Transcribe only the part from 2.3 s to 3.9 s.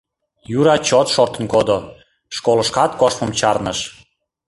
школышкат коштмым чарныш.